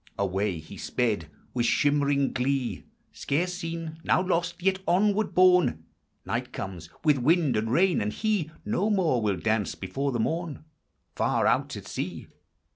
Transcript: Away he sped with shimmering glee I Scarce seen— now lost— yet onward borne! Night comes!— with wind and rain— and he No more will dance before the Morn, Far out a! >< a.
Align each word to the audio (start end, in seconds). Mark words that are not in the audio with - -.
Away 0.17 0.57
he 0.57 0.77
sped 0.77 1.29
with 1.53 1.67
shimmering 1.67 2.33
glee 2.33 2.85
I 2.87 2.89
Scarce 3.11 3.53
seen— 3.53 3.97
now 4.03 4.19
lost— 4.23 4.55
yet 4.63 4.79
onward 4.87 5.35
borne! 5.35 5.83
Night 6.25 6.51
comes!— 6.51 6.89
with 7.05 7.19
wind 7.19 7.55
and 7.55 7.69
rain— 7.71 8.01
and 8.01 8.11
he 8.11 8.49
No 8.65 8.89
more 8.89 9.21
will 9.21 9.37
dance 9.37 9.75
before 9.75 10.11
the 10.11 10.19
Morn, 10.19 10.65
Far 11.15 11.45
out 11.45 11.75
a! 11.75 12.01
>< 12.01 12.01
a. 12.01 12.27